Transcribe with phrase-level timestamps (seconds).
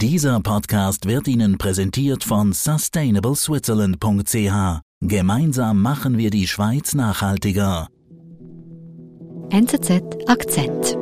[0.00, 4.80] Dieser Podcast wird Ihnen präsentiert von sustainableswitzerland.ch.
[5.00, 7.88] Gemeinsam machen wir die Schweiz nachhaltiger.
[9.50, 10.96] NZZ Akzent.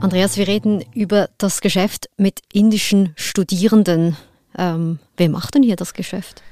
[0.00, 4.16] Andreas, wir reden über das Geschäft mit indischen Studierenden.
[4.56, 6.44] Ähm, wer macht denn hier das Geschäft?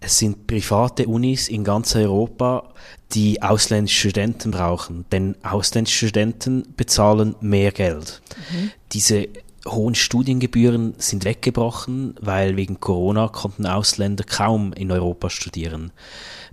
[0.00, 2.74] Es sind private Unis in ganz Europa,
[3.12, 8.20] die ausländische Studenten brauchen, denn ausländische Studenten bezahlen mehr Geld.
[8.50, 8.70] Mhm.
[8.92, 9.28] Diese
[9.66, 15.92] hohen Studiengebühren sind weggebrochen, weil wegen Corona konnten Ausländer kaum in Europa studieren.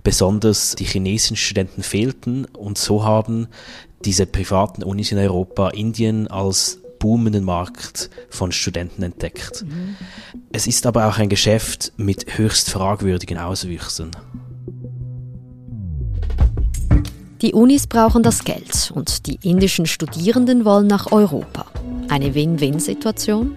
[0.02, 3.48] Besonders die chinesischen Studenten fehlten und so haben
[4.04, 9.62] diese privaten Unis in Europa Indien als boomenden Markt von Studenten entdeckt.
[10.52, 14.10] Es ist aber auch ein Geschäft mit höchst fragwürdigen Auswüchsen.
[17.42, 21.66] Die Unis brauchen das Geld und die indischen Studierenden wollen nach Europa.
[22.08, 23.54] Eine Win-Win-Situation?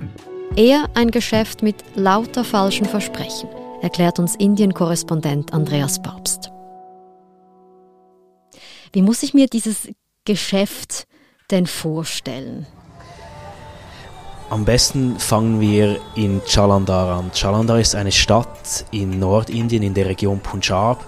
[0.57, 3.47] Eher ein Geschäft mit lauter falschen Versprechen,
[3.81, 6.52] erklärt uns Indien-Korrespondent Andreas Papst.
[8.91, 9.88] Wie muss ich mir dieses
[10.25, 11.07] Geschäft
[11.50, 12.67] denn vorstellen?
[14.50, 17.31] Am besten fangen wir in Jalandhar an.
[17.34, 21.03] Jalandhar ist eine Stadt in Nordindien in der Region Punjab.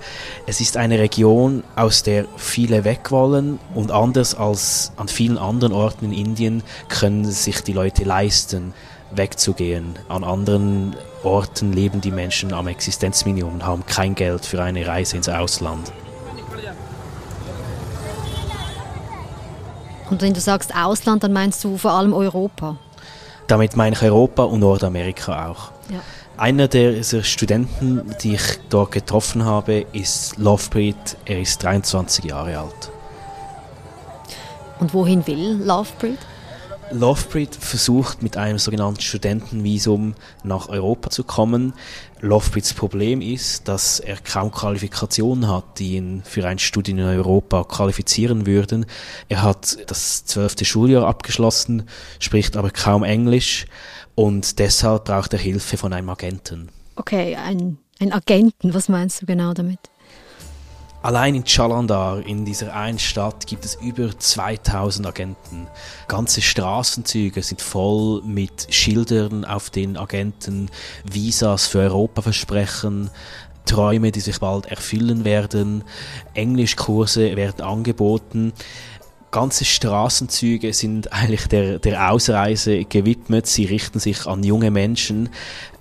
[0.46, 5.72] Es ist eine Region, aus der viele weg wollen und anders als an vielen anderen
[5.72, 8.74] Orten in Indien können sich die Leute leisten,
[9.12, 9.98] wegzugehen.
[10.10, 15.16] An anderen Orten leben die Menschen am Existenzminimum und haben kein Geld für eine Reise
[15.16, 15.94] ins Ausland.
[20.10, 22.76] Und wenn du sagst Ausland, dann meinst du vor allem Europa?
[23.50, 25.72] Damit meine ich Europa und Nordamerika auch.
[25.92, 26.02] Ja.
[26.38, 31.18] Einer dieser Studenten, die ich dort getroffen habe, ist Lovepreet.
[31.26, 32.92] Er ist 23 Jahre alt.
[34.80, 36.20] Und wohin will Lovepreet?
[36.92, 41.74] Lovebreed versucht mit einem sogenannten Studentenvisum nach Europa zu kommen.
[42.22, 47.64] Lovebreeds Problem ist, dass er kaum Qualifikationen hat, die ihn für ein Studium in Europa
[47.64, 48.86] qualifizieren würden.
[49.28, 51.84] Er hat das zwölfte Schuljahr abgeschlossen,
[52.20, 53.68] spricht aber kaum Englisch
[54.16, 56.70] und deshalb braucht er Hilfe von einem Agenten.
[56.96, 59.80] Okay, ein, ein Agenten, was meinst du genau damit?
[61.02, 65.68] Allein in Chalandar, in dieser einen Stadt, gibt es über 2000 Agenten.
[66.10, 70.70] Ganze Straßenzüge sind voll mit Schildern, auf den Agenten
[71.06, 73.10] Visas für Europa versprechen,
[73.66, 75.86] Träume, die sich bald erfüllen werden,
[76.34, 78.52] Englischkurse werden angeboten
[79.32, 83.48] ganze Straßenzüge sind eigentlich der, der Ausreise gewidmet.
[83.48, 85.30] Sie richten sich an junge Menschen,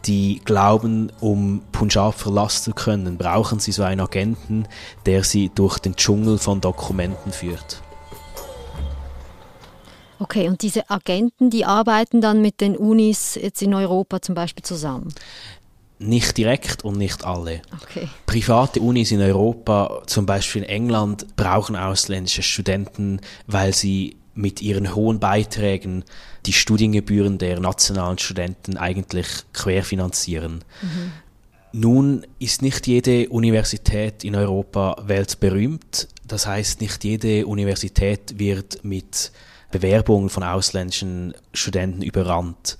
[0.05, 4.67] die glauben, um Punjab verlassen zu können, brauchen sie so einen Agenten,
[5.07, 7.83] der sie durch den Dschungel von Dokumenten führt.
[10.21, 14.65] Okay, und diese Agenten, die arbeiten dann mit den Unis jetzt in Europa zum Beispiel
[14.65, 15.15] zusammen?
[16.01, 17.63] Nicht direkt und nicht alle.
[17.83, 18.09] Okay.
[18.27, 24.95] Private Unis in Europa, zum Beispiel in England, brauchen ausländische Studenten, weil sie mit ihren
[24.95, 26.05] hohen Beiträgen
[26.47, 30.65] die Studiengebühren der nationalen Studenten eigentlich querfinanzieren.
[30.81, 31.13] Mhm.
[31.73, 36.09] Nun ist nicht jede Universität in Europa weltberühmt.
[36.27, 39.33] Das heißt, nicht jede Universität wird mit
[39.71, 42.79] Bewerbungen von ausländischen Studenten überrannt.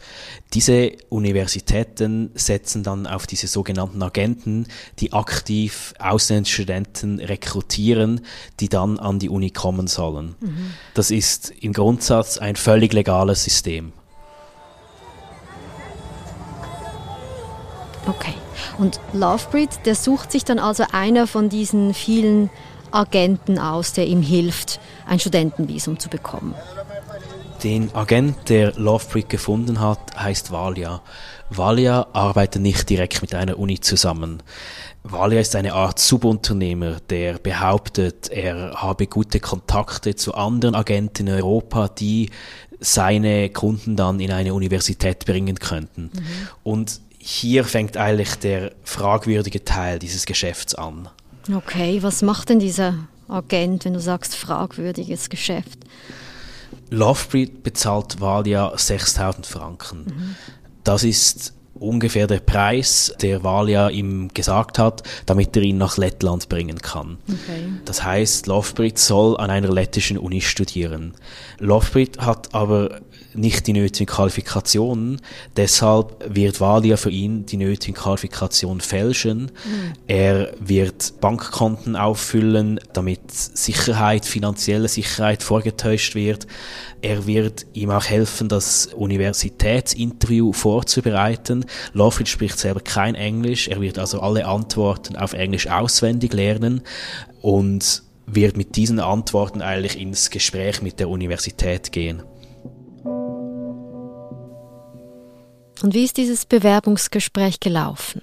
[0.55, 4.67] Diese Universitäten setzen dann auf diese sogenannten Agenten,
[4.99, 8.23] die aktiv ausländische Studenten rekrutieren,
[8.61, 10.35] die dann an die Uni kommen sollen.
[10.41, 10.73] Mhm.
[10.95, 13.93] Das ist im Grundsatz ein völlig legales System.
[18.07, 18.35] Okay.
[18.79, 22.49] Und Lovebreed, der sucht sich dann also einer von diesen vielen
[22.91, 26.55] Agenten aus, der ihm hilft, ein Studentenvisum zu bekommen.
[27.63, 31.03] Den Agent, der Lovebreed gefunden hat, heißt Valia.
[31.51, 34.43] Valia arbeitet nicht direkt mit einer Uni zusammen.
[35.03, 41.35] Valia ist eine Art Subunternehmer, der behauptet, er habe gute Kontakte zu anderen Agenten in
[41.35, 42.31] Europa, die
[42.81, 46.11] seine Kunden dann in eine Universität bringen könnten.
[46.15, 46.49] Mhm.
[46.63, 51.09] Und hier fängt eigentlich der fragwürdige Teil dieses Geschäfts an.
[51.53, 52.95] Okay, was macht denn dieser
[53.27, 55.79] Agent, wenn du sagst fragwürdiges Geschäft?
[56.91, 60.05] Lovebreed bezahlt Valia 6000 Franken.
[60.05, 60.37] Mhm.
[60.85, 66.49] Das ist ungefähr der Preis, der Valia ihm gesagt hat, damit er ihn nach Lettland
[66.49, 67.19] bringen kann.
[67.29, 67.65] Okay.
[67.85, 71.15] Das heißt, Lovebrit soll an einer lettischen Uni studieren.
[71.59, 73.01] Lovebrit hat aber
[73.35, 75.21] nicht die nötigen Qualifikationen.
[75.57, 79.43] Deshalb wird Valia für ihn die nötigen Qualifikationen fälschen.
[79.43, 79.93] Mhm.
[80.07, 86.47] Er wird Bankkonten auffüllen, damit Sicherheit, finanzielle Sicherheit vorgetäuscht wird.
[87.01, 91.65] Er wird ihm auch helfen, das Universitätsinterview vorzubereiten.
[91.93, 93.69] Lawford spricht selber kein Englisch.
[93.69, 96.83] Er wird also alle Antworten auf Englisch auswendig lernen
[97.41, 102.23] und wird mit diesen Antworten eigentlich ins Gespräch mit der Universität gehen.
[105.83, 108.23] Und wie ist dieses Bewerbungsgespräch gelaufen?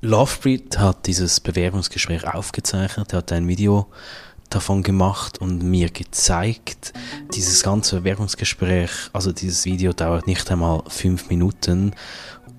[0.00, 3.88] Lovebreed hat dieses Bewerbungsgespräch aufgezeichnet, er hat ein Video
[4.54, 6.92] davon gemacht und mir gezeigt.
[7.34, 11.92] Dieses ganze Bewerbungsgespräch, also dieses Video dauert nicht einmal fünf Minuten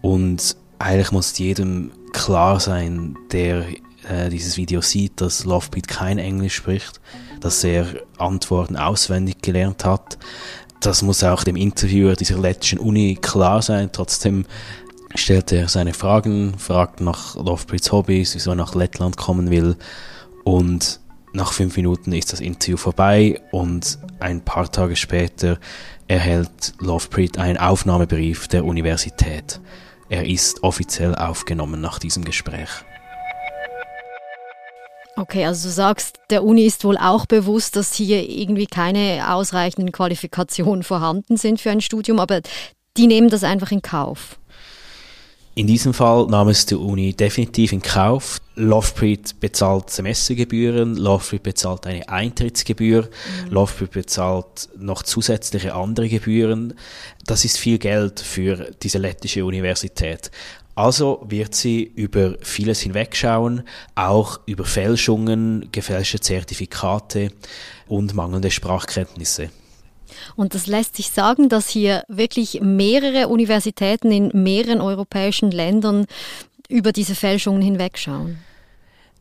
[0.01, 3.65] und eigentlich muss jedem klar sein, der
[4.09, 6.99] äh, dieses Video sieht, dass Lovebeat kein Englisch spricht,
[7.39, 7.87] dass er
[8.17, 10.17] Antworten auswendig gelernt hat
[10.85, 13.89] das muss auch dem Interviewer dieser lettischen Uni klar sein.
[13.91, 14.45] Trotzdem
[15.15, 19.77] stellt er seine Fragen, fragt nach Lovebreeds Hobbys, wieso er nach Lettland kommen will
[20.43, 20.99] und
[21.33, 25.59] nach fünf Minuten ist das Interview vorbei und ein paar Tage später
[26.07, 29.59] erhält Lovebreed einen Aufnahmebrief der Universität.
[30.09, 32.69] Er ist offiziell aufgenommen nach diesem Gespräch.
[35.15, 39.91] Okay, also du sagst, der Uni ist wohl auch bewusst, dass hier irgendwie keine ausreichenden
[39.91, 42.41] Qualifikationen vorhanden sind für ein Studium, aber
[42.97, 44.39] die nehmen das einfach in Kauf.
[45.55, 48.41] In diesem Fall nahm es die Uni definitiv in Kauf.
[48.55, 53.51] Lovebreed bezahlt Semestergebühren, Lovebreed bezahlt eine Eintrittsgebühr, mhm.
[53.51, 56.73] Lovebreed bezahlt noch zusätzliche andere Gebühren.
[57.27, 60.31] Das ist viel Geld für diese lettische Universität.
[60.73, 63.61] Also wird sie über vieles hinwegschauen,
[63.93, 67.29] auch über Fälschungen, gefälschte Zertifikate
[67.87, 69.51] und mangelnde Sprachkenntnisse.
[70.35, 76.05] Und das lässt sich sagen, dass hier wirklich mehrere Universitäten in mehreren europäischen Ländern
[76.69, 78.39] über diese Fälschungen hinwegschauen.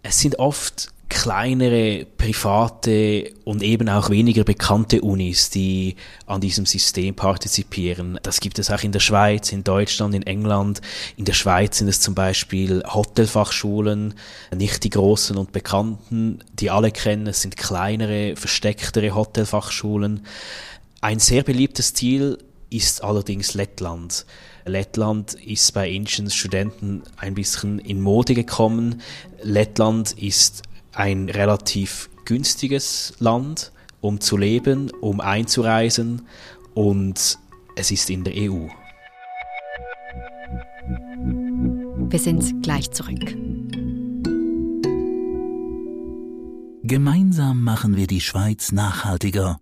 [0.02, 5.96] Es sind oft kleinere, private und eben auch weniger bekannte Unis, die
[6.26, 8.18] an diesem System partizipieren.
[8.22, 10.80] Das gibt es auch in der Schweiz, in Deutschland, in England.
[11.18, 14.14] In der Schweiz sind es zum Beispiel Hotelfachschulen,
[14.56, 17.26] nicht die großen und bekannten, die alle kennen.
[17.26, 20.24] Es sind kleinere, verstecktere Hotelfachschulen.
[21.04, 22.38] Ein sehr beliebtes Ziel
[22.70, 24.24] ist allerdings Lettland.
[24.64, 29.02] Lettland ist bei indischen Studenten ein bisschen in Mode gekommen.
[29.42, 30.62] Lettland ist
[30.92, 36.22] ein relativ günstiges Land, um zu leben, um einzureisen
[36.74, 37.36] und
[37.74, 38.68] es ist in der EU.
[42.10, 43.36] Wir sind gleich zurück.
[46.84, 49.61] Gemeinsam machen wir die Schweiz nachhaltiger.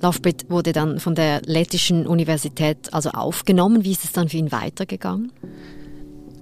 [0.00, 3.84] Lovebrit wurde dann von der lettischen Universität also aufgenommen.
[3.84, 5.32] Wie ist es dann für ihn weitergegangen?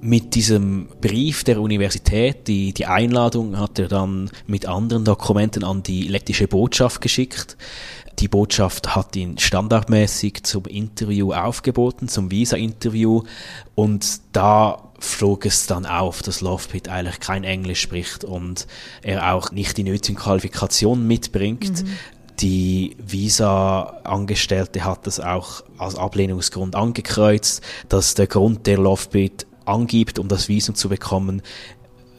[0.06, 5.82] mit diesem Brief der Universität, die, die Einladung hat er dann mit anderen Dokumenten an
[5.82, 7.56] die lettische Botschaft geschickt.
[8.20, 13.22] Die Botschaft hat ihn standardmäßig zum Interview aufgeboten, zum Visa-Interview
[13.75, 18.67] und da flog es dann auf, dass Lovepit eigentlich kein Englisch spricht und
[19.03, 21.82] er auch nicht die nötigen Qualifikationen mitbringt.
[21.82, 21.89] Mhm.
[22.40, 30.28] Die Visa-Angestellte hat das auch als Ablehnungsgrund angekreuzt, dass der Grund der Lovebit angibt, um
[30.28, 31.43] das Visum zu bekommen,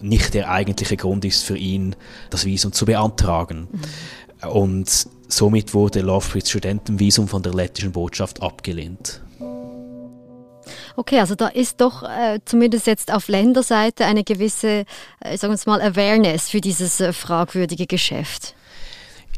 [0.02, 1.96] nicht der eigentliche Grund ist für ihn,
[2.30, 3.68] das Visum zu beantragen.
[3.72, 4.50] Mhm.
[4.50, 9.22] Und somit wurde Lovebridge Studentenvisum von der lettischen Botschaft abgelehnt.
[10.96, 14.86] Okay, also da ist doch äh, zumindest jetzt auf Länderseite eine gewisse,
[15.20, 18.56] äh, sagen wir mal, Awareness für dieses äh, fragwürdige Geschäft.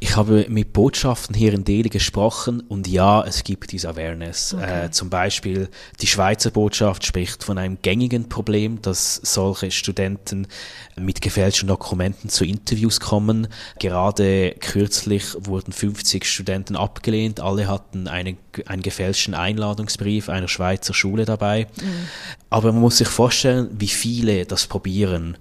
[0.01, 4.53] Ich habe mit Botschaften hier in Delhi gesprochen und ja, es gibt diese Awareness.
[4.53, 4.85] Okay.
[4.85, 5.67] Äh, zum Beispiel
[5.99, 10.47] die Schweizer Botschaft spricht von einem gängigen Problem, dass solche Studenten
[10.95, 13.49] mit gefälschten Dokumenten zu Interviews kommen.
[13.79, 17.41] Gerade kürzlich wurden 50 Studenten abgelehnt.
[17.41, 18.37] Alle hatten eine,
[18.67, 21.67] einen gefälschten Einladungsbrief einer Schweizer Schule dabei.
[21.75, 22.07] Mhm.
[22.49, 25.37] Aber man muss sich vorstellen, wie viele das probieren.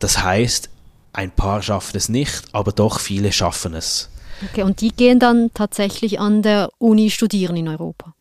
[0.00, 0.68] Das heißt,
[1.14, 4.10] ein paar schaffen es nicht, aber doch viele schaffen es.
[4.50, 8.14] Okay, und die gehen dann tatsächlich an der Uni studieren in Europa?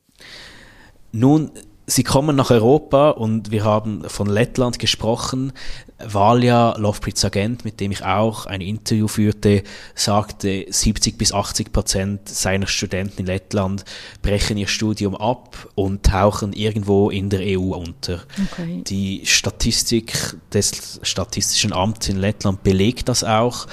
[1.11, 1.51] Nun,
[1.85, 5.51] sie kommen nach Europa und wir haben von Lettland gesprochen.
[5.99, 9.63] Valia Lofprits Agent, mit dem ich auch ein Interview führte,
[9.95, 13.85] sagte, 70 bis 80 Prozent seiner Studenten in Lettland
[14.21, 18.23] brechen ihr Studium ab und tauchen irgendwo in der EU unter.
[18.51, 18.83] Okay.
[18.85, 23.67] Die Statistik des Statistischen Amts in Lettland belegt das auch.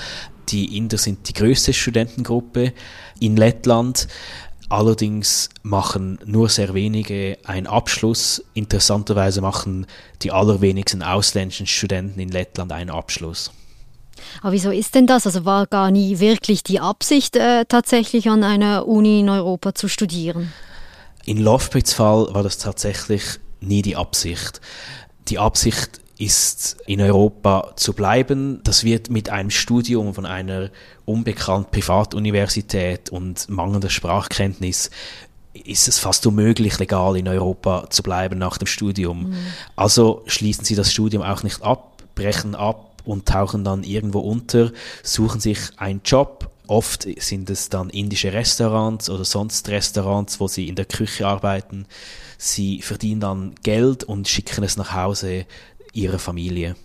[0.48, 2.72] Die Inder sind die größte Studentengruppe
[3.20, 4.08] in Lettland.
[4.70, 8.44] Allerdings machen nur sehr wenige einen Abschluss.
[8.54, 9.86] Interessanterweise machen
[10.22, 13.50] die allerwenigsten ausländischen Studenten in Lettland einen Abschluss.
[14.42, 15.26] Aber wieso ist denn das?
[15.26, 19.88] Also war gar nie wirklich die Absicht, äh, tatsächlich an einer Uni in Europa zu
[19.88, 20.52] studieren?
[21.24, 23.24] In Lofbrits Fall war das tatsächlich
[23.60, 24.60] nie die Absicht.
[25.28, 28.60] Die Absicht ist, in Europa zu bleiben.
[28.64, 30.70] Das wird mit einem Studium von einer
[31.06, 34.90] unbekannten Privatuniversität und mangelnder Sprachkenntnis
[35.52, 39.30] ist es fast unmöglich, legal in Europa zu bleiben nach dem Studium.
[39.30, 39.36] Mhm.
[39.76, 44.70] Also schließen sie das Studium auch nicht ab, brechen ab und tauchen dann irgendwo unter,
[45.02, 46.50] suchen sich einen Job.
[46.66, 51.86] Oft sind es dann indische Restaurants oder sonst Restaurants, wo sie in der Küche arbeiten.
[52.38, 55.46] Sie verdienen dann Geld und schicken es nach Hause
[55.92, 56.76] ihrer Familie.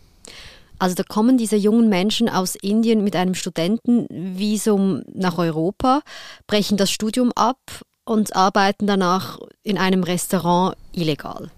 [0.79, 6.01] Also da kommen diese jungen Menschen aus Indien mit einem Studentenvisum nach Europa,
[6.47, 7.59] brechen das Studium ab
[8.03, 11.49] und arbeiten danach in einem Restaurant illegal.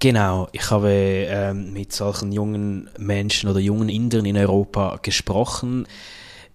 [0.00, 5.86] Genau, ich habe ähm, mit solchen jungen Menschen oder jungen Indern in Europa gesprochen,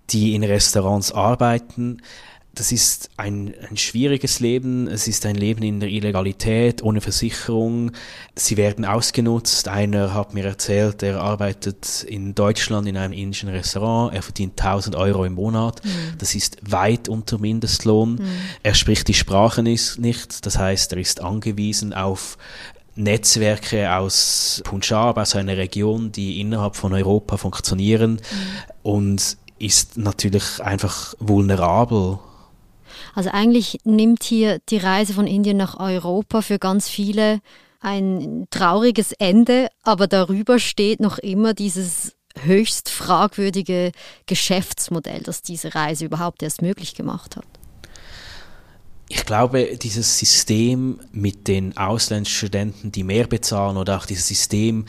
[0.09, 2.01] die in Restaurants arbeiten
[2.55, 4.87] das ist ein, ein schwieriges Leben.
[4.87, 7.91] Es ist ein Leben in der Illegalität, ohne Versicherung.
[8.35, 9.67] Sie werden ausgenutzt.
[9.67, 14.15] Einer hat mir erzählt, er arbeitet in Deutschland in einem indischen Restaurant.
[14.15, 15.83] Er verdient 1000 Euro im Monat.
[15.83, 16.17] Mhm.
[16.17, 18.15] Das ist weit unter Mindestlohn.
[18.15, 18.27] Mhm.
[18.63, 20.45] Er spricht die Sprache nicht.
[20.45, 22.37] Das heißt, er ist angewiesen auf
[22.95, 28.19] Netzwerke aus Punjab, aus einer Region, die innerhalb von Europa funktionieren mhm.
[28.83, 32.19] und ist natürlich einfach vulnerabel
[33.15, 37.39] also eigentlich nimmt hier die Reise von Indien nach Europa für ganz viele
[37.79, 43.91] ein trauriges Ende, aber darüber steht noch immer dieses höchst fragwürdige
[44.25, 47.45] Geschäftsmodell, das diese Reise überhaupt erst möglich gemacht hat.
[49.07, 54.85] Ich glaube, dieses System mit den ausländischen Studenten, die mehr bezahlen, oder auch dieses System,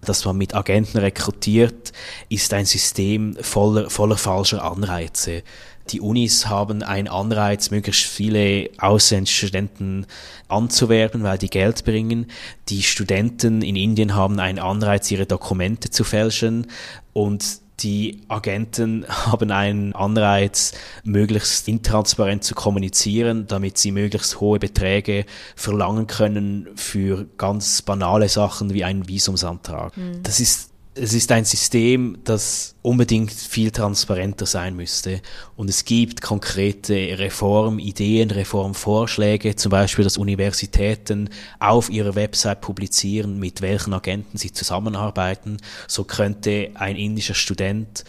[0.00, 1.92] das man mit Agenten rekrutiert,
[2.28, 5.42] ist ein System voller, voller falscher Anreize
[5.90, 10.06] die Unis haben einen Anreiz, möglichst viele ausländische Studenten
[10.48, 12.26] anzuwerben, weil die Geld bringen.
[12.68, 16.66] Die Studenten in Indien haben einen Anreiz, ihre Dokumente zu fälschen
[17.12, 20.72] und die Agenten haben einen Anreiz,
[21.04, 25.24] möglichst intransparent zu kommunizieren, damit sie möglichst hohe Beträge
[25.56, 29.96] verlangen können für ganz banale Sachen wie einen Visumsantrag.
[29.96, 30.22] Mhm.
[30.22, 35.20] Das ist es ist ein System, das unbedingt viel transparenter sein müsste.
[35.56, 43.60] Und es gibt konkrete Reformideen, Reformvorschläge, zum Beispiel, dass Universitäten auf ihrer Website publizieren, mit
[43.60, 45.58] welchen Agenten sie zusammenarbeiten.
[45.86, 48.04] So könnte ein indischer Student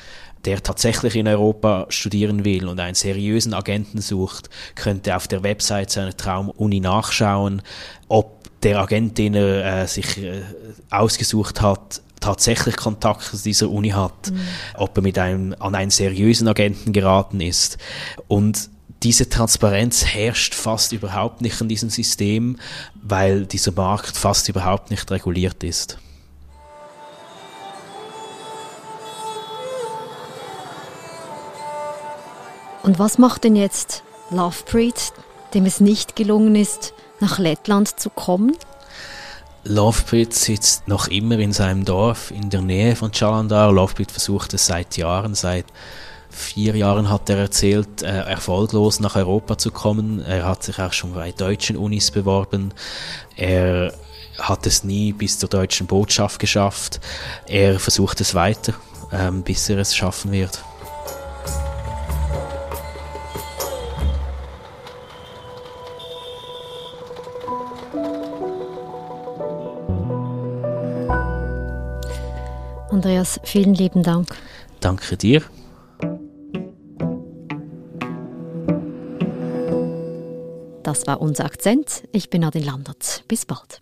[0.46, 5.92] der tatsächlich in Europa studieren will und einen seriösen Agenten sucht, könnte auf der Website
[5.92, 7.62] seiner Traumuni nachschauen,
[8.08, 10.42] ob der Agent, den er äh, sich äh,
[10.90, 14.40] ausgesucht hat, tatsächlich Kontakt zu dieser Uni hat, mhm.
[14.76, 17.78] ob er mit einem, an einen seriösen Agenten geraten ist.
[18.28, 18.70] Und
[19.04, 22.58] diese Transparenz herrscht fast überhaupt nicht in diesem System,
[23.02, 25.98] weil dieser Markt fast überhaupt nicht reguliert ist.
[32.84, 35.14] Und was macht denn jetzt Lovebreed,
[35.54, 38.56] dem es nicht gelungen ist, nach Lettland zu kommen?
[39.64, 43.72] Lovebreed sitzt noch immer in seinem Dorf in der Nähe von Chalandar.
[43.72, 45.66] Lovebreed versucht es seit Jahren, seit
[46.30, 50.24] vier Jahren hat er erzählt, äh, erfolglos nach Europa zu kommen.
[50.24, 52.74] Er hat sich auch schon bei deutschen Unis beworben.
[53.36, 53.94] Er
[54.38, 57.00] hat es nie bis zur deutschen Botschaft geschafft.
[57.46, 58.74] Er versucht es weiter,
[59.12, 60.64] ähm, bis er es schaffen wird.
[73.00, 74.28] Andreas, vielen lieben Dank.
[74.82, 75.42] Danke dir.
[80.84, 82.04] Das war unser Akzent.
[82.12, 83.24] Ich bin Nadine Landert.
[83.30, 83.80] Bis bald.